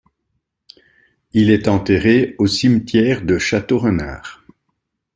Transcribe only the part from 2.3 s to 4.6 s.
au cimetière de Château-Renard.